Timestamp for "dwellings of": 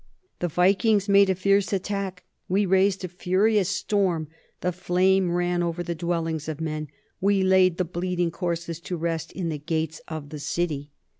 5.93-6.59